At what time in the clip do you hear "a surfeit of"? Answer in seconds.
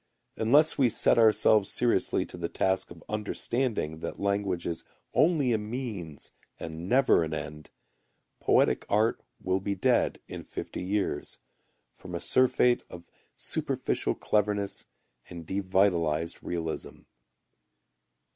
12.15-13.03